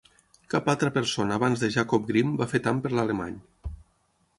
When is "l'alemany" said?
2.97-3.39